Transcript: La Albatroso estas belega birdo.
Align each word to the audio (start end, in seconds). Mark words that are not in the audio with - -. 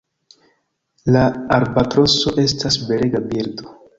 La 1.15 1.25
Albatroso 1.57 2.35
estas 2.47 2.79
belega 2.89 3.25
birdo. 3.29 3.79